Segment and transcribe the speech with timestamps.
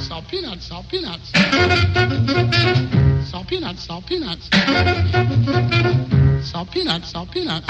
[0.00, 1.32] Salt peanuts, salt peanuts.
[3.30, 4.48] Salt peanuts, salt peanuts.
[6.42, 7.66] Salt peanuts, salt peanuts.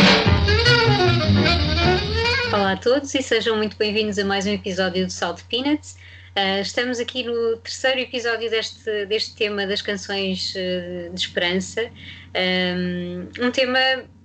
[2.52, 5.96] Olá a todos e sejam muito bem-vindos a mais um episódio do Salt Peanuts.
[6.36, 11.90] Uh, estamos aqui no terceiro episódio deste, deste tema das canções uh, de esperança.
[12.34, 13.78] Um, um tema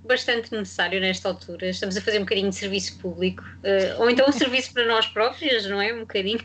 [0.05, 1.69] bastante necessário nesta altura.
[1.69, 5.07] Estamos a fazer um bocadinho de serviço público, uh, ou então um serviço para nós
[5.07, 5.93] próprios, não é?
[5.93, 6.39] Um bocadinho.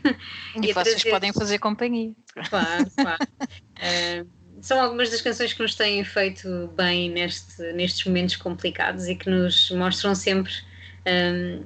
[0.57, 1.11] E, e vocês trazer...
[1.11, 2.13] podem fazer companhia.
[2.49, 3.19] Claro, claro.
[3.45, 9.15] Uh, são algumas das canções que nos têm feito bem neste, nestes momentos complicados e
[9.15, 10.53] que nos mostram sempre
[11.07, 11.65] um,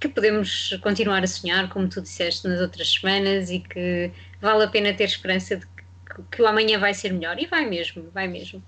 [0.00, 4.10] que podemos continuar a sonhar, como tu disseste nas outras semanas, e que
[4.40, 7.38] vale a pena ter esperança de que, que o amanhã vai ser melhor.
[7.38, 8.62] E vai mesmo, vai mesmo.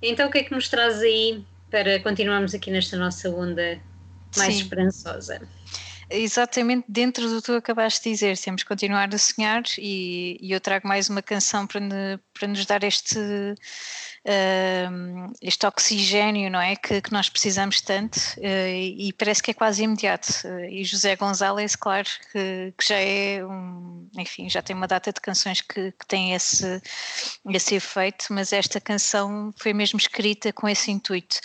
[0.00, 3.82] Então, o que é que nos traz aí para continuarmos aqui nesta nossa onda
[4.36, 4.62] mais Sim.
[4.62, 5.48] esperançosa.
[6.10, 10.52] Exatamente dentro do que tu acabaste de dizer, temos que continuar a sonhar e, e
[10.52, 11.80] eu trago mais uma canção para,
[12.32, 13.54] para nos dar este, uh,
[15.42, 16.76] este oxigênio, não é?
[16.76, 20.28] Que, que nós precisamos tanto uh, e parece que é quase imediato.
[20.44, 25.12] Uh, e José Gonzalez, claro, que, que, já é um, enfim, já tem uma data
[25.12, 26.80] de canções que, que tem esse,
[27.50, 31.38] esse efeito, mas esta canção foi mesmo escrita com esse intuito.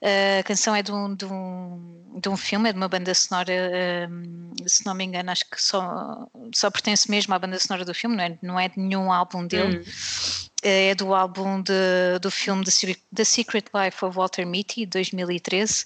[0.00, 4.08] A canção é de um, de um, de um filme, é de uma banda sonora,
[4.08, 7.92] um, se não me engano, acho que só, só pertence mesmo à banda sonora do
[7.92, 9.78] filme, não é, não é de nenhum álbum dele.
[9.78, 10.38] Hum.
[10.60, 12.64] É do álbum de, do filme
[13.14, 15.84] The Secret Life of Walter Mitty, 2013.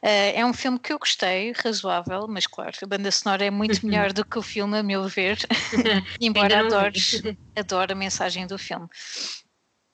[0.00, 4.14] É um filme que eu gostei, razoável, mas claro, a banda sonora é muito melhor
[4.14, 5.36] do que o filme, a meu ver,
[6.18, 6.98] embora adore,
[7.54, 8.88] adore a mensagem do filme.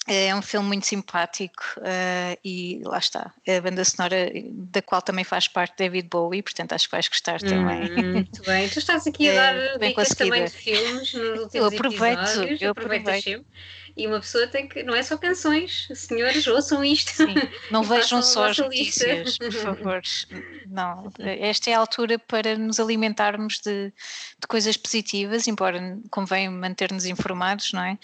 [0.09, 5.23] É um filme muito simpático uh, e lá está, a banda sonora da qual também
[5.23, 8.13] faz parte David Bowie, portanto acho que vais gostar hum, também.
[8.13, 11.67] Muito bem, tu estás aqui a dar é, dicas também de filmes nos últimos eu
[11.67, 13.45] aproveito, episódios, eu aproveito.
[13.97, 17.11] E uma pessoa tem que, não é só canções, senhores, ouçam isto.
[17.13, 17.35] Sim,
[17.71, 20.03] não vejam só as notícias, por favor.
[20.67, 23.93] Não, esta é a altura para nos alimentarmos de,
[24.39, 27.99] de coisas positivas, embora convém manter-nos informados, não é?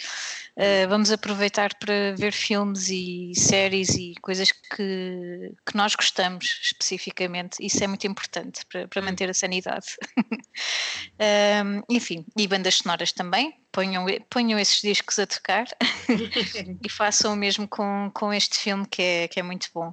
[0.57, 7.65] Uh, vamos aproveitar para ver filmes e séries e coisas que, que nós gostamos especificamente.
[7.65, 9.87] Isso é muito importante para, para manter a sanidade.
[10.19, 15.67] uh, enfim, e bandas sonoras também, ponham, ponham esses discos a tocar
[16.83, 19.93] e façam o mesmo com, com este filme que é, que é muito bom.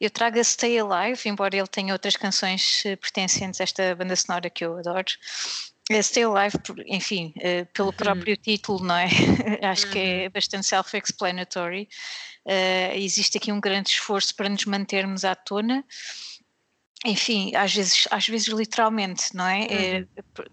[0.00, 4.16] Eu trago a Stay Alive, embora ele tenha outras canções eh, pertencentes a esta banda
[4.16, 5.12] sonora que eu adoro.
[5.90, 6.56] A Stay Alive,
[6.86, 7.94] enfim, uh, pelo uhum.
[7.94, 9.08] próprio título, não é?
[9.62, 10.30] Acho que é uhum.
[10.32, 11.88] bastante self-explanatory.
[12.46, 15.84] Uh, existe aqui um grande esforço para nos mantermos à tona
[17.04, 19.64] enfim, às vezes, às vezes literalmente, não é?
[19.64, 20.06] é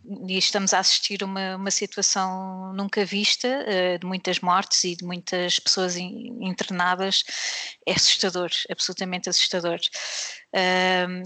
[0.05, 0.27] uhum.
[0.27, 5.05] e estamos a assistir uma, uma situação nunca vista, eh, de muitas mortes e de
[5.05, 7.23] muitas pessoas internadas,
[7.85, 9.79] é assustador, absolutamente assustador.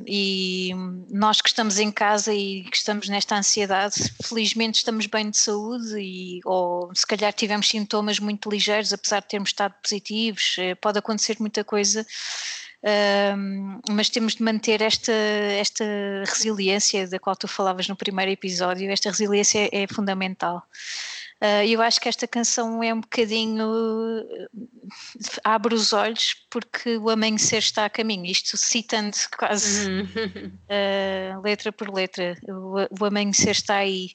[0.06, 0.72] e
[1.10, 5.98] nós que estamos em casa e que estamos nesta ansiedade, felizmente estamos bem de saúde
[6.00, 11.00] e, ou se calhar tivemos sintomas muito ligeiros, apesar de termos estado positivos, eh, pode
[11.00, 12.06] acontecer muita coisa
[13.90, 15.86] mas temos de manter esta, esta
[16.26, 20.68] resiliência da qual tu falavas no primeiro episódio, esta resiliência é, fundamental.
[21.44, 23.68] Uh, eu acho que esta canção é um bocadinho
[25.44, 31.94] abre os olhos porque o amanhecer está a caminho, isto citando quase uh, letra por
[31.94, 34.12] letra, o, o, amanhecer está aí.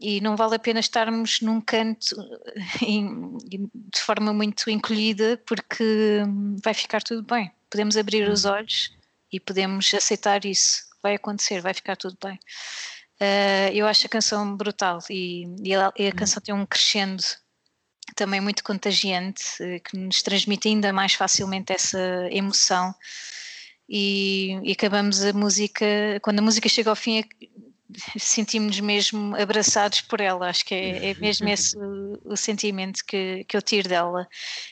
[0.00, 2.16] E não vale a pena estarmos num canto
[2.80, 6.22] em, de forma muito encolhida porque
[6.64, 8.52] vai ficar tudo bem podemos abrir os uhum.
[8.52, 8.90] olhos
[9.32, 10.82] e podemos aceitar isso.
[11.02, 12.38] Vai acontecer, vai ficar tudo bem.
[13.20, 16.16] Uh, eu acho a canção brutal e, e, a, e a uhum.
[16.16, 17.22] canção tem um crescendo
[18.16, 21.98] também muito contagiante eh, que nos transmite ainda mais facilmente essa
[22.30, 22.94] emoção
[23.88, 25.86] e, e, acabamos a música
[26.22, 27.24] quando a música chega ao fim
[28.18, 33.44] sentimos-nos mesmo abraçados por ela, acho que é, é mesmo esse o, o, sentimento que,
[33.44, 34.26] que eu tiro dela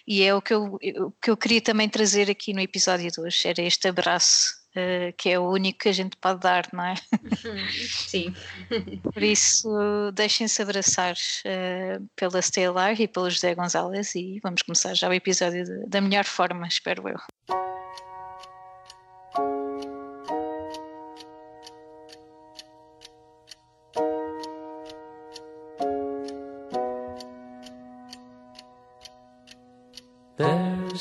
[0.06, 3.20] e é o que eu, o que eu queria também trazer aqui no episódio de
[3.20, 6.84] hoje, era este abraço uh, que é o único que a gente pode dar, não
[6.84, 6.94] é?
[7.90, 8.34] Sim.
[9.12, 9.69] Por isso,
[10.14, 15.12] deixem-se abraçar uh, pela Stay Alive e pelo José Gonzalez e vamos começar já o
[15.12, 17.19] episódio de, da melhor forma, espero eu.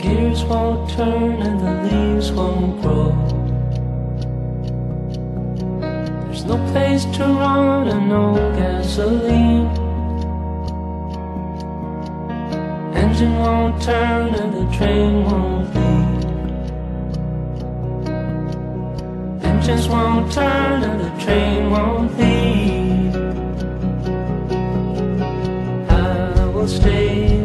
[0.00, 3.12] Gears won't turn and the leaves won't grow.
[5.80, 9.68] There's no place to run and no gasoline.
[12.94, 16.24] Engine won't turn and the train won't leave.
[19.44, 23.16] Engines won't turn and the train won't leave.
[25.90, 27.39] I will stay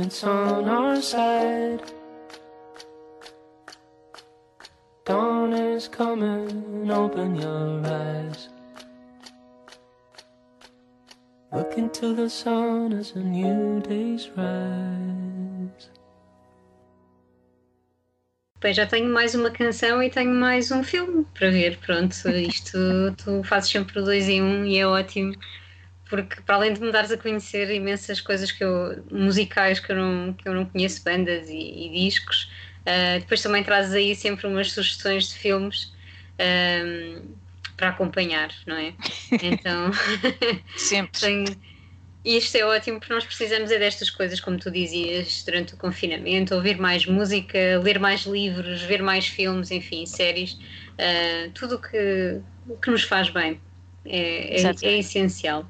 [0.00, 1.82] it's on our side.
[5.04, 8.48] Dawn is coming, open your eyes.
[11.52, 15.90] Look into the sun as a new day's rise.
[18.62, 21.78] Bem, já tenho mais uma canção e tenho mais um filme para ver.
[21.78, 22.78] Pronto, isto
[23.16, 25.34] tu fazes sempre dois em um e é ótimo,
[26.12, 29.96] porque para além de me dares a conhecer imensas coisas que eu, musicais que eu
[29.96, 32.50] não, que eu não conheço, bandas e, e discos,
[32.86, 35.92] uh, depois também trazes aí sempre umas sugestões de filmes
[36.38, 37.34] um,
[37.78, 38.94] para acompanhar, não é?
[39.40, 39.90] Então,
[40.76, 41.20] Sempre.
[41.20, 41.60] tenho-
[42.24, 45.78] e isto é ótimo porque nós precisamos é destas coisas, como tu dizias, durante o
[45.78, 50.58] confinamento, ouvir mais música, ler mais livros, ver mais filmes, enfim, séries,
[50.98, 52.40] ah, tudo o que,
[52.82, 53.60] que nos faz bem
[54.04, 55.66] é, é, é essencial.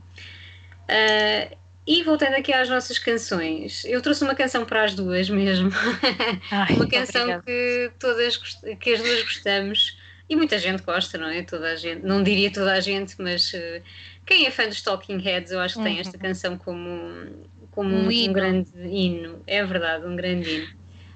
[0.89, 5.71] Ah, e voltando aqui às nossas canções, eu trouxe uma canção para as duas mesmo.
[6.51, 7.45] Ai, uma canção obrigada.
[7.45, 8.37] que todas
[8.81, 9.97] que as duas gostamos
[10.29, 11.43] e muita gente gosta, não é?
[11.43, 13.83] Toda a gente, não diria toda a gente, mas eh,
[14.25, 16.19] quem é fã dos Talking Heads, eu acho que tem esta Uhum.
[16.19, 19.43] canção como, como Um um, um grande hino.
[19.47, 20.69] É verdade, um grande hino.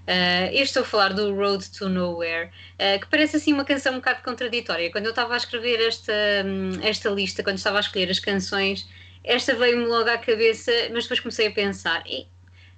[0.08, 3.92] Uh, eu estou a falar do Road to Nowhere, uh, que parece assim uma canção
[3.94, 4.90] um bocado contraditória.
[4.92, 6.12] Quando eu estava a escrever esta,
[6.44, 8.88] hum, esta lista, quando estava a escolher as canções,
[9.26, 12.28] esta veio-me logo à cabeça, mas depois comecei a pensar: "E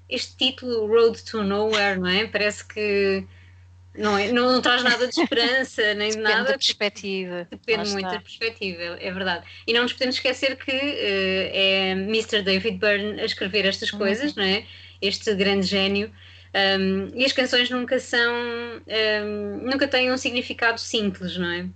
[0.08, 2.26] este título, Road to Nowhere, não é?
[2.28, 3.26] Parece que
[3.94, 6.52] não, é, não, não traz nada de esperança nem de Depende nada.
[6.52, 7.46] da perspectiva.
[7.50, 9.46] Depende muito da perspectiva, é verdade.
[9.66, 12.42] E não nos podemos esquecer que eh, é Mr.
[12.42, 13.98] David Byrne a escrever estas Uhum.
[13.98, 14.66] coisas, não é?
[15.00, 16.12] Este grande gênio.
[16.54, 18.32] Um, e as canções nunca são.
[18.86, 21.68] um, nunca têm um significado simples, não é?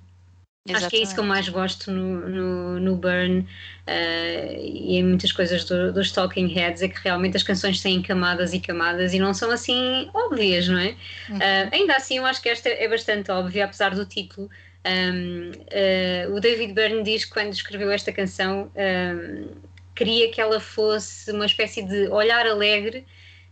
[0.71, 3.47] Acho que é isso que eu mais gosto no, no, no Burn
[3.87, 8.00] eh, e em muitas coisas do- dos Talking Heads é que realmente as canções têm
[8.00, 10.97] camadas e camadas e não são assim óbvias, não é?
[11.28, 11.37] Uhum.
[11.38, 14.49] Uh, ainda assim, eu acho que esta é bastante óbvia, apesar do título.
[14.87, 19.61] Um, uh, o David Byrne diz que quando escreveu esta canção um,
[19.95, 23.07] queria que ela fosse uma espécie de olhar alegre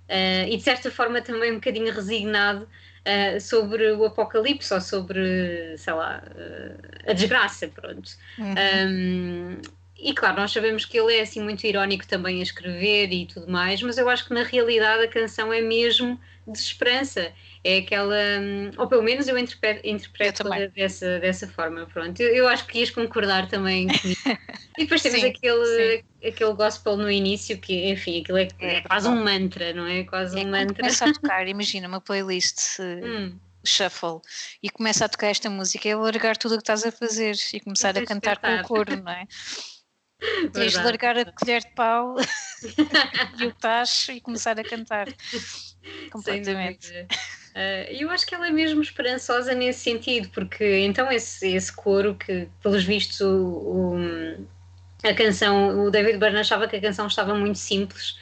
[0.08, 2.68] uh, e de certa forma também um bocadinho resignado
[3.06, 8.10] uh, sobre o apocalipse ou sobre, sei lá, uh, a desgraça, pronto.
[8.38, 8.54] Uhum.
[8.88, 9.62] Um,
[9.98, 13.50] e claro, nós sabemos que ele é assim muito irónico também a escrever e tudo
[13.50, 17.32] mais, mas eu acho que na realidade a canção é mesmo de esperança.
[17.62, 21.86] É aquela, hum, ou pelo menos eu interpreto, interpreto Eu dessa, dessa forma.
[21.86, 24.20] Pronto, eu, eu acho que ias concordar também comigo.
[24.78, 28.80] E depois temos Sim, aquele, aquele gospel no início que, enfim, aquilo é, é É
[28.80, 30.04] quase um mantra, não é?
[30.04, 30.76] Quase É um quando mantra.
[30.76, 34.20] começa a tocar, imagina uma playlist eh, Hum, shuffle
[34.62, 37.60] e começa a tocar esta música é largar tudo o que estás a fazer e
[37.60, 39.26] começar a cantar com o coro, não é?
[40.52, 42.14] Tens de largar a colher de pau
[43.38, 45.06] e o tacho e começar a cantar.
[46.10, 47.06] Completamente.
[47.54, 52.14] Eh, eu acho que ela é mesmo esperançosa nesse sentido, porque então esse, esse coro
[52.16, 54.46] que, pelos vistos, o, o-
[55.02, 58.16] a canção, o David Byrne achava que a canção estava muito simples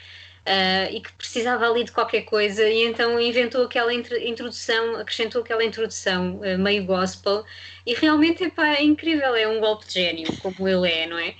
[0.45, 5.41] eh, e que precisava ali de qualquer coisa, e então inventou aquela intro- introdução, acrescentou
[5.41, 7.45] aquela introdução eh, meio gospel,
[7.85, 11.35] e realmente epá, é incrível, é um golpe de gênio, como ele é, não é?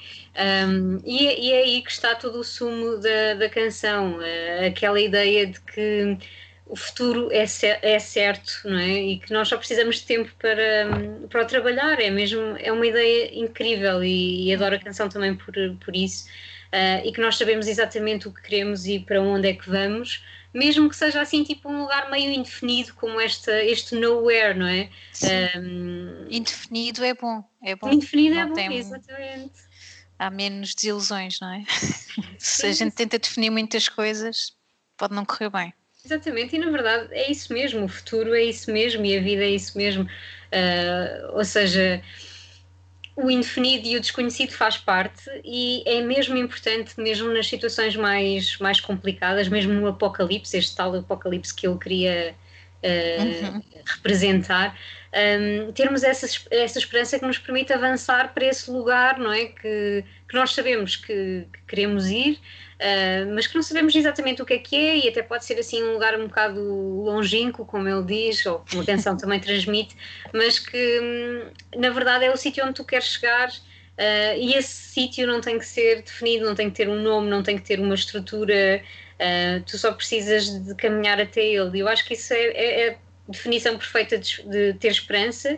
[0.67, 4.19] Um, e, e é aí que está todo o sumo da, da canção,
[4.67, 6.17] aquela ideia de que
[6.69, 7.43] o futuro é,
[7.81, 9.01] é certo, não é?
[9.01, 10.87] E que nós só precisamos de tempo para,
[11.27, 15.35] para o trabalhar, é mesmo, é uma ideia incrível e, e adoro a canção também
[15.35, 16.29] por, por isso.
[16.71, 20.23] Ah, e que nós sabemos exatamente o que queremos e para onde é que vamos,
[20.53, 24.89] mesmo que seja assim tipo um lugar meio indefinido como esta, este nowhere, não é?
[25.11, 25.27] Sim.
[25.57, 27.43] Um, Indefinido é bom.
[27.63, 27.91] É bom.
[27.91, 29.53] indefinido é não bom, tem- exatamente.
[30.19, 31.63] Há menos desilusões, não é?
[32.37, 34.51] Se a gente tenta definir muitas coisas,
[34.95, 35.73] pode não correr bem.
[36.03, 39.43] Exatamente, e na verdade é isso mesmo, o futuro é isso mesmo e a vida
[39.43, 40.07] é isso mesmo.
[40.51, 42.01] Ah, ou seja,
[43.15, 48.57] o indefinido e o desconhecido faz parte e é mesmo importante, mesmo nas situações mais,
[48.59, 52.37] mais complicadas, mesmo no apocalipse, este tal apocalipse que ele queria
[52.83, 53.61] ah, Uhum.
[53.85, 54.77] representar,
[55.13, 59.45] um, termos essa, es- essa esperança que nos permite avançar para esse lugar, não é?
[59.47, 62.39] Que, que nós sabemos que, que queremos ir,
[62.79, 65.57] uh, mas que não sabemos exatamente o que é que é, e até pode ser
[65.59, 66.59] assim um lugar um bocado
[67.03, 69.95] longínquo, como ele diz, ou como a canção também transmite,
[70.33, 73.49] mas que hum, na verdade é o sítio onde tu queres chegar.
[73.49, 77.29] uh, e esse sítio não tem que ser definido, não tem que ter um nome,
[77.29, 78.83] não tem que ter uma estrutura,
[79.19, 81.77] uh, tu só precisas de caminhar até ele.
[81.77, 82.97] E eu acho que isso é, é- é
[83.29, 85.57] definição perfeita de, de ter esperança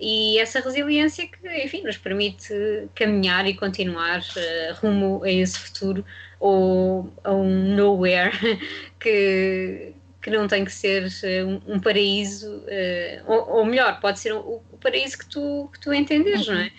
[0.00, 2.52] e essa resiliência que, enfim, nos permite
[2.94, 6.04] caminhar e continuar uh, rumo a esse futuro
[6.40, 8.32] ou a um nowhere
[8.98, 14.18] que, que não tem que ser uh, um, um paraíso, uh, ou, ou melhor, pode
[14.18, 16.72] ser o, o paraíso que tu, que tu entendes, não é?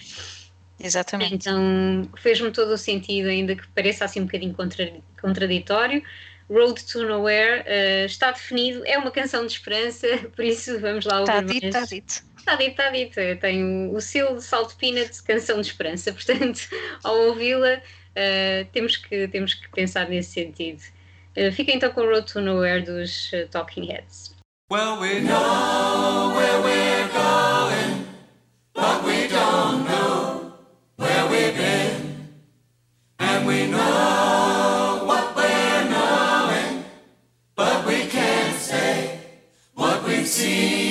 [0.83, 1.35] Exatamente.
[1.35, 6.03] Então fez-me todo o sentido, ainda que pareça assim um bocadinho contra- contraditório.
[6.49, 11.21] Road to Nowhere uh, está definido, é uma canção de esperança, por isso vamos lá
[11.21, 11.75] Está ouvir dito, mais.
[11.75, 12.33] está dito.
[12.37, 13.39] Está dito, está dito.
[13.39, 16.11] Tem o, o selo de Salt Peanut, canção de esperança.
[16.13, 16.59] Portanto,
[17.03, 20.81] ao ouvi-la, uh, temos, que, temos que pensar nesse sentido.
[21.37, 24.35] Uh, fica então com o Road to Nowhere dos uh, Talking Heads.
[24.69, 28.05] Well, we know where we're going,
[28.73, 30.53] but we don't know
[30.97, 32.27] where we've been.
[33.19, 34.22] And we know
[40.45, 40.82] what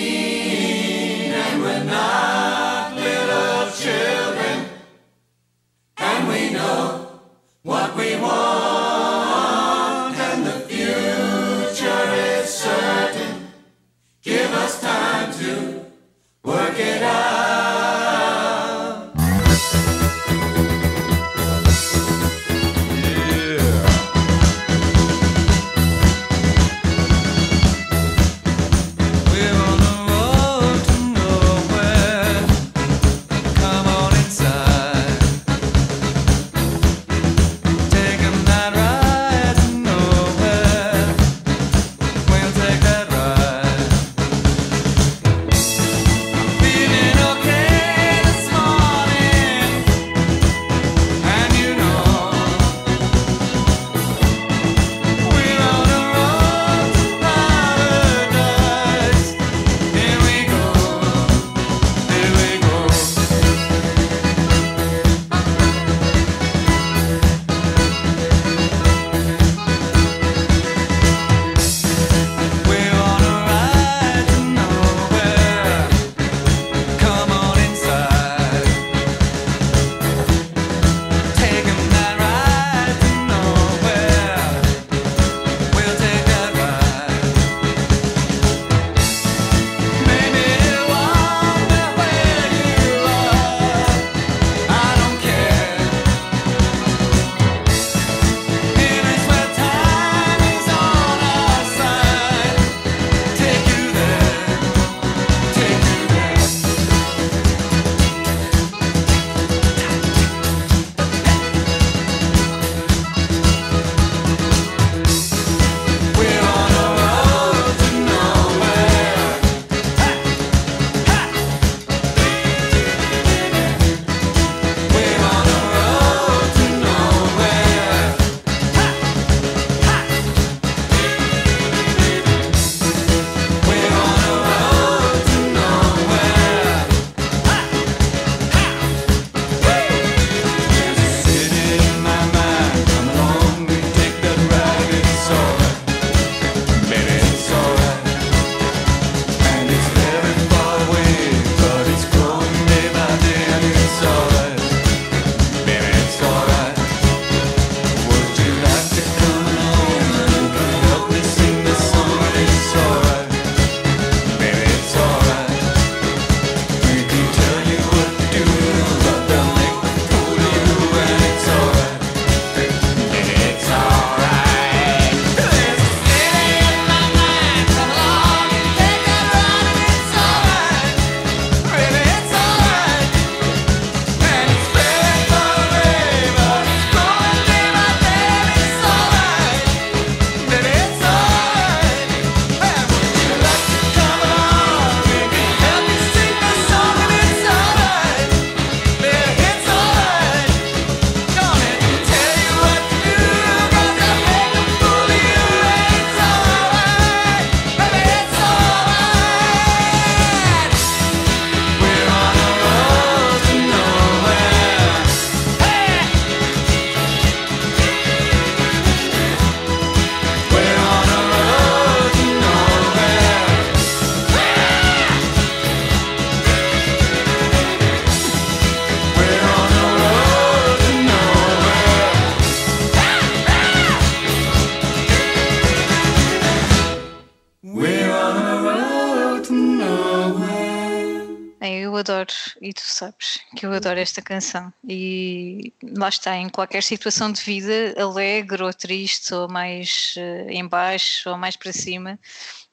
[242.03, 244.73] adoro, e tu sabes que eu adoro esta canção.
[244.87, 250.67] E lá está, em qualquer situação de vida, alegre ou triste, ou mais uh, em
[250.67, 252.19] baixo, ou mais para cima,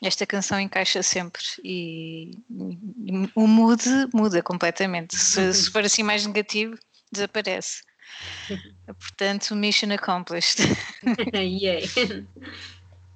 [0.02, 1.44] esta canção encaixa sempre.
[1.64, 5.16] E, e o mood muda completamente.
[5.16, 6.78] Se, se for assim mais negativo,
[7.12, 7.84] desaparece.
[8.86, 10.64] Portanto, mission accomplished.
[11.34, 11.84] Yay!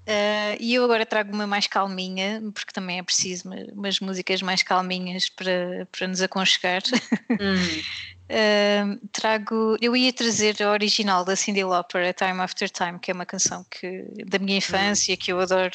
[0.04, 4.62] Uh, e eu agora trago uma mais calminha, porque também é preciso umas músicas mais
[4.62, 6.82] calminhas para, para nos aconchegar.
[7.30, 7.82] Hum.
[8.30, 13.12] Uh, trago, eu ia trazer a original da Cyndi Lauper, A Time After Time, que
[13.12, 15.72] é uma canção que, da minha infância que eu adoro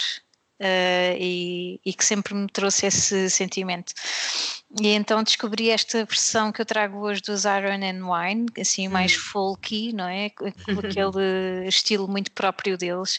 [0.60, 3.94] uh, e, e, que sempre me trouxe esse sentimento.
[4.78, 9.14] E então descobri esta versão que eu trago hoje dos Iron and Wine, assim mais
[9.14, 10.28] folky, não é?
[10.28, 10.44] Com
[10.84, 13.18] aquele estilo muito próprio deles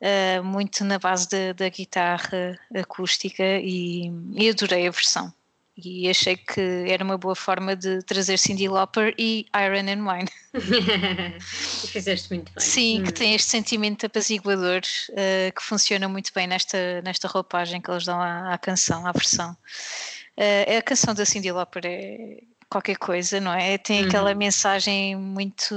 [0.00, 5.32] uh, muito na base da, da guitarra acústica e, e, adorei a versão.
[5.76, 10.28] E achei que era uma boa forma de trazer Cindy Lauper e Iron and Wine.
[11.40, 12.64] Fizeste muito bem.
[12.64, 13.04] Sim, hum.
[13.04, 14.80] que tem este sentimento apaziguador
[15.10, 19.12] uh, que funciona muito bem nesta, nesta roupagem que eles dão à, à canção, à
[19.12, 19.56] versão.
[20.36, 23.78] Uh, a canção da Cindy Lauper é qualquer coisa, não é?
[23.78, 24.36] Tem aquela uhum.
[24.36, 25.74] mensagem muito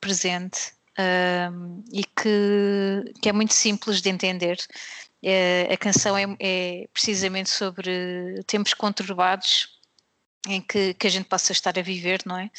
[0.00, 4.58] presente um, e que, que é muito simples de entender.
[5.22, 9.78] É, a canção é, é, precisamente sobre tempos conturbados
[10.48, 12.50] em que, que, a gente possa estar a viver, não é?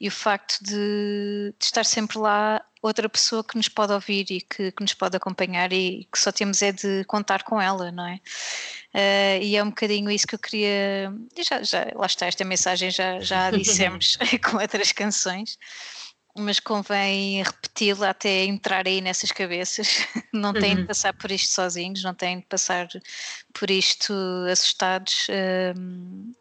[0.00, 4.40] E o facto de, de estar sempre lá outra pessoa que nos pode ouvir e
[4.40, 8.06] que, que, nos pode acompanhar e que só temos é de contar com ela, não
[8.06, 8.20] é?
[8.94, 11.12] Uh, e é um bocadinho isso que eu queria.
[11.36, 14.16] Já, já, lá está, esta mensagem já, já a dissemos
[14.48, 15.58] com outras canções
[16.36, 20.04] mas convém repeti-la até entrar aí nessas cabeças.
[20.32, 20.80] Não têm uhum.
[20.80, 22.88] de passar por isto sozinhos, não têm de passar
[23.52, 24.12] por isto
[24.50, 25.28] assustados.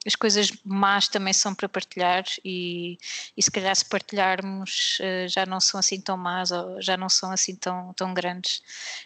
[0.06, 2.98] as coisas más também são para partilhar e,
[3.38, 7.08] e se calhar se partilharmos uh, já não são assim tão más ou já não
[7.08, 8.64] são assim tão, tão grandes,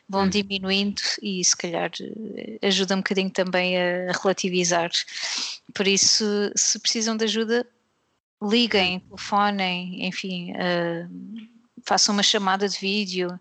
[0.07, 0.29] vão uhum.
[0.29, 4.89] diminuindo e se calhar uh, ajuda um bocadinho também a relativizar.
[5.73, 6.23] Por isso,
[6.55, 7.67] se precisam de ajuda,
[8.41, 13.39] liguem, telefonem, enfim, uh, façam uma chamada de vídeo,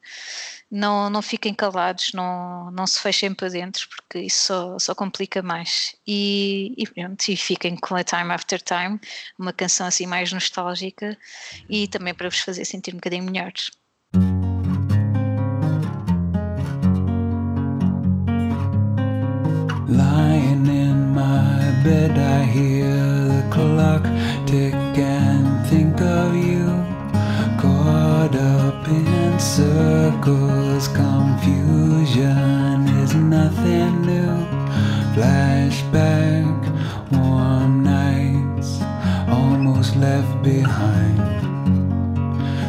[0.71, 5.43] não, não fiquem calados, não, não se fechem para dentro, porque isso só, só complica
[5.43, 5.95] mais.
[6.07, 8.99] E, e, pronto, e fiquem com a Time After Time,
[9.39, 11.17] uma canção assim mais nostálgica
[11.69, 13.71] e também para vos fazer sentir um bocadinho melhores.
[19.89, 24.03] Lying in my bed, I hear the clock
[24.47, 24.86] tick
[30.27, 34.47] circles, confusion is nothing new.
[35.15, 36.59] Flashback,
[37.13, 38.81] warm nights,
[39.29, 41.21] almost left behind.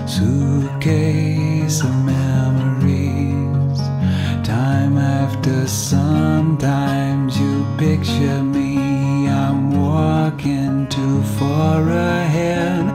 [0.08, 3.80] Suitcase of memories.
[4.46, 12.86] Time after sometimes you picture me, I'm walking too far ahead.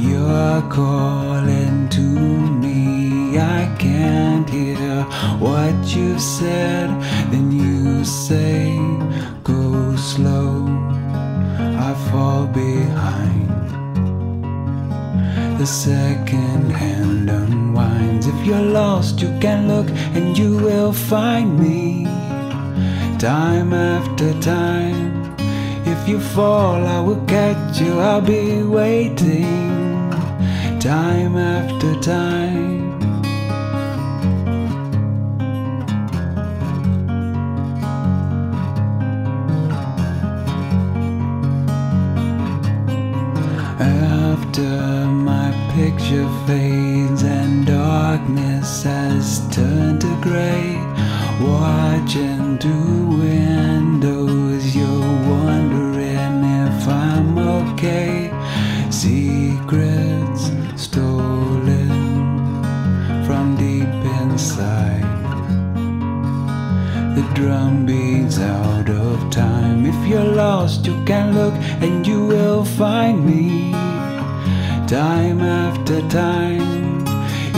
[0.00, 1.17] You're calling
[6.18, 6.88] you said.
[7.30, 8.76] Then you say,
[9.44, 10.66] Go slow.
[11.86, 13.48] I fall behind.
[15.60, 18.26] The second hand unwinds.
[18.26, 22.04] If you're lost, you can look and you will find me.
[23.18, 25.18] Time after time
[25.86, 30.10] if you fall, I will catch you, I'll be waiting
[30.80, 32.97] time after time.
[52.68, 58.30] Through windows, you're wondering if I'm okay.
[58.90, 61.88] Secrets stolen
[63.24, 65.08] from deep inside.
[67.16, 69.86] The drum beats out of time.
[69.86, 71.54] If you're lost, you can look
[71.84, 73.72] and you will find me.
[74.86, 77.04] Time after time.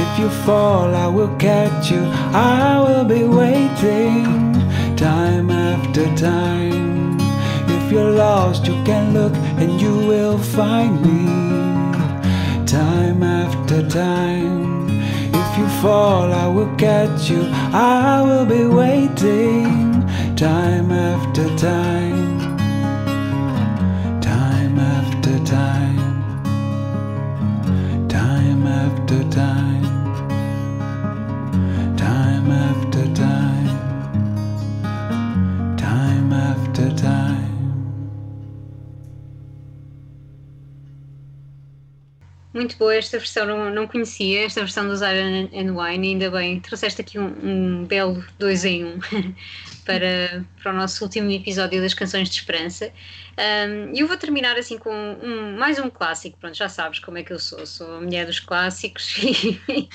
[0.05, 2.03] If you fall, I will catch you.
[2.33, 4.40] I will be waiting.
[5.91, 7.19] After time.
[7.69, 11.27] If you're lost, you can look and you will find me.
[12.65, 14.87] Time after time.
[15.35, 17.43] If you fall, I will catch you.
[17.73, 20.07] I will be waiting.
[20.37, 22.40] Time after time.
[42.61, 46.61] Muito boa esta versão, não, não conhecia esta versão do Zion and Wine, ainda bem,
[46.61, 48.99] trouxeste aqui um, um belo dois em um
[49.87, 52.93] para, para o nosso último episódio das Canções de Esperança.
[53.39, 57.17] Um, e eu vou terminar assim com um, mais um clássico, pronto, já sabes como
[57.17, 59.89] é que eu sou, sou a mulher dos clássicos e,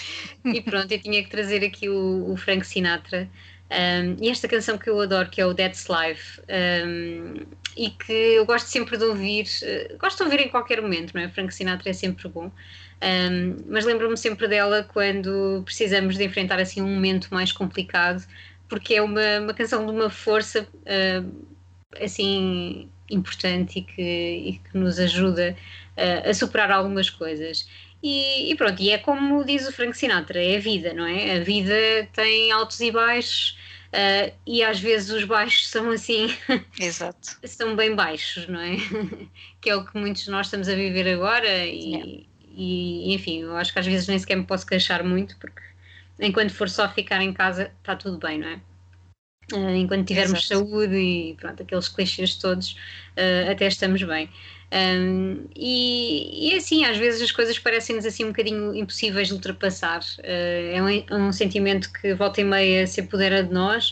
[0.44, 3.30] e pronto, eu tinha que trazer aqui o, o Frank Sinatra.
[3.72, 6.40] Um, e esta canção que eu adoro, que é o That's Life,
[6.88, 11.14] um, e que eu gosto sempre de ouvir, uh, gosto de ouvir em qualquer momento,
[11.16, 11.30] não é?
[11.30, 12.52] Frank Sinatra é sempre bom,
[13.02, 18.24] um, mas lembro-me sempre dela quando precisamos de enfrentar assim um momento mais complicado,
[18.70, 21.48] porque é uma, uma canção de uma força uh,
[22.00, 25.56] assim importante e que, e que nos ajuda
[25.98, 27.68] uh, a superar algumas coisas.
[28.08, 31.38] E, e, pronto, e é como diz o Frank Sinatra, é a vida, não é?
[31.38, 31.74] A vida
[32.14, 36.28] tem altos e baixos uh, e às vezes os baixos são assim,
[36.80, 37.36] Exato.
[37.44, 38.76] são bem baixos, não é?
[39.60, 42.24] que é o que muitos de nós estamos a viver agora e, Yeah.
[42.56, 45.64] e enfim, eu acho que às vezes nem sequer me posso queixar muito porque
[46.20, 48.62] enquanto for só ficar em casa está tudo bem, não é?
[49.52, 50.64] Uh, enquanto tivermos Exato.
[50.68, 52.74] saúde e pronto, aqueles clichês todos,
[53.18, 54.30] uh, até estamos bem.
[54.76, 60.02] Um, e, e assim, às vezes as coisas parecem-nos assim um bocadinho impossíveis de ultrapassar.
[60.20, 63.92] Uh, é, um, é um sentimento que volta e meia se apodera de nós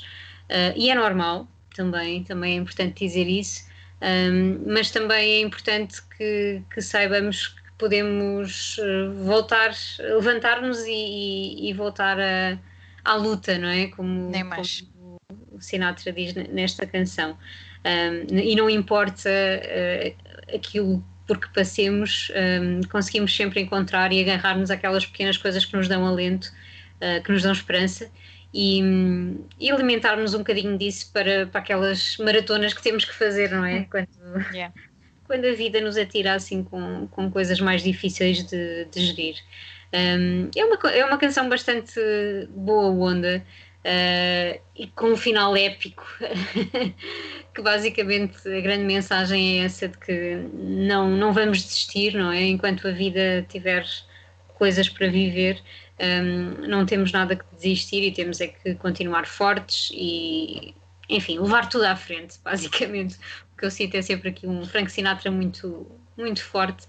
[0.49, 3.65] uh, e é normal também, também é importante dizer isso,
[4.01, 11.69] um, mas também é importante que, que saibamos que podemos uh, voltar, levantar-nos e, e-
[11.69, 12.57] e voltar a-
[13.05, 13.87] à luta, não é?
[13.87, 14.81] Como, Nem mais.
[14.81, 15.15] como
[15.51, 17.37] o Sinatra diz ne- nesta canção.
[17.85, 24.69] Um, e não importa uh, aquilo por que passemos, um, conseguimos sempre encontrar e agarrar-nos
[24.69, 26.51] àquelas pequenas coisas que nos dão alento,
[26.97, 28.09] uh, que nos dão esperança
[28.53, 33.51] e, hum, e alimentarmos um bocadinho disso para, para aquelas maratonas que temos que fazer,
[33.51, 33.85] não é?
[33.89, 34.07] Quando,
[34.53, 34.73] Yeah.
[35.25, 39.35] quando a vida nos atira assim com, com coisas mais difíceis de, de gerir.
[39.93, 41.99] Um, é, uma, é uma canção bastante
[42.49, 43.43] boa onda
[43.85, 46.05] uh, e com um final épico,
[47.53, 52.41] que basicamente a grande mensagem é essa de que não, não vamos desistir, não é?
[52.43, 53.85] Enquanto a vida tiver
[54.55, 55.61] coisas para viver,
[55.99, 60.73] um, não temos nada que desistir e temos é que continuar fortes e,
[61.09, 63.17] enfim, levar tudo à frente, basicamente.
[63.53, 66.87] O que eu sinto é sempre aqui um Frank Sinatra muito, muito forte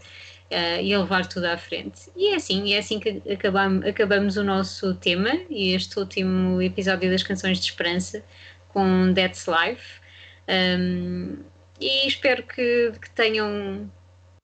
[0.51, 2.11] uh, e a levar tudo à frente.
[2.17, 7.11] E é assim, é assim que acabamos, acabamos o nosso tema e este último episódio
[7.11, 8.25] das Canções de Esperança
[8.69, 10.01] com That's Life.
[10.49, 11.39] Um,
[11.81, 13.91] e espero que, que tenham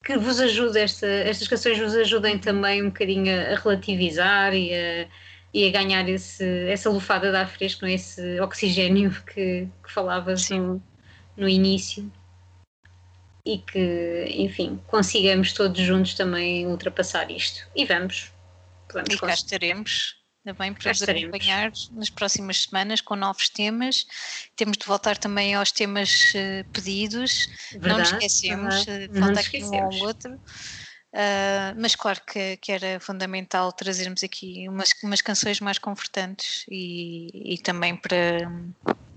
[0.03, 4.75] que vos ajude esta, estas canções vos ajudem também um bocadinho a, a relativizar e
[4.75, 5.07] a,
[5.53, 7.93] e a ganhar esse, essa lufada de ar fresco, é?
[7.93, 10.83] esse oxigênio que, que falavas no,
[11.37, 12.11] no início
[13.55, 17.67] e que, enfim, consigamos todos juntos também ultrapassar isto.
[17.75, 18.31] E vamos.
[18.93, 21.31] vamos E cá estaremos também para vos estaremos.
[21.31, 24.07] acompanhar nas próximas semanas com novos temas.
[24.57, 27.49] Temos de voltar também aos temas eh, pedidos.
[27.73, 29.05] não nos Verdade, esquecemos, verdade.
[29.05, 30.41] eh, falta nos aqui um ou outro.
[31.13, 37.55] Ah, mas claro que, que era fundamental trazermos aqui umas, umas canções mais confortantes e,
[37.55, 38.49] e também para,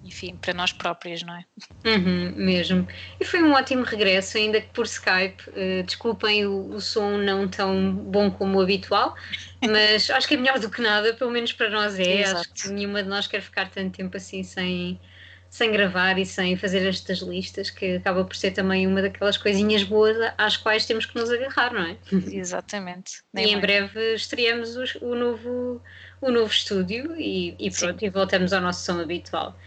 [0.04, 1.46] enfim, para nós próprias, não é?
[1.86, 2.88] Uhum, mesmo.
[3.20, 5.44] E foi um ótimo regresso, ainda que por Skype.
[5.54, 9.14] Eh, desculpem o, o som não tão bom como o habitual,
[9.62, 12.24] mas acho que é melhor do que nada, pelo menos para nós é.
[12.24, 12.50] Acho Exato.
[12.62, 15.02] que nenhuma de nós quer ficar tanto tempo assim sem,
[15.50, 19.84] sem gravar e sem fazer estas listas, que acaba por ser também uma daquelas coisinhas
[19.84, 21.98] boas às quais temos que nos agarrar, não é?
[22.32, 23.24] Exatamente.
[23.36, 23.62] E Nem em mais.
[23.62, 25.82] breve estreamos os- o, novo,
[26.22, 27.88] o novo estúdio e, e Sim.
[27.88, 29.58] pronto, e voltamos ao nosso som habitual.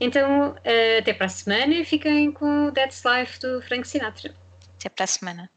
[0.00, 4.34] Então, eh, até para a semana e fiquem com o That's Life do Frank Sinatra.
[4.78, 5.50] Até para a semana.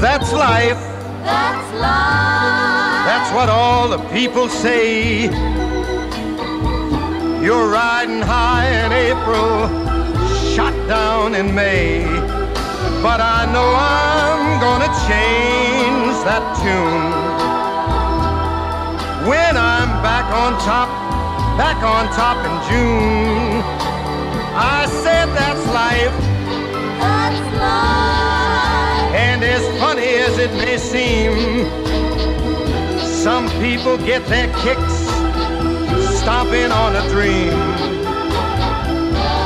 [0.00, 0.76] That's life.
[1.24, 3.04] That's life.
[3.06, 5.30] That's what all the people say.
[7.40, 9.68] You're riding high in April,
[10.54, 12.04] shot down in May.
[13.02, 17.10] But I know I'm gonna change that tune.
[19.28, 20.88] When I'm back on top,
[21.58, 23.62] back on top in June.
[24.54, 26.16] I said that's life.
[27.02, 29.14] That's life.
[29.26, 31.34] And as funny as it may seem,
[33.24, 34.98] some people get their kicks
[36.20, 38.03] stomping on a dream.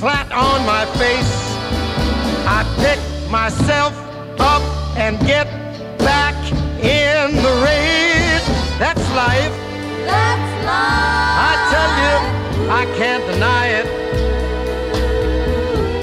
[0.00, 1.32] flat on my face,
[2.48, 2.98] I pick
[3.30, 3.92] myself
[4.40, 4.62] up
[4.96, 5.46] and get
[5.98, 6.34] back
[6.80, 8.46] in the race.
[8.80, 9.54] That's life.
[10.08, 11.36] That's life.
[11.48, 12.16] I tell you,
[12.80, 13.86] I can't deny it.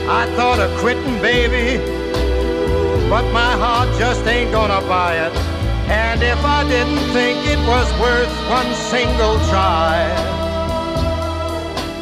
[0.08, 1.82] I thought of quitting, baby,
[3.10, 5.34] but my heart just ain't gonna buy it.
[5.90, 10.47] And if I didn't think it was worth one single try,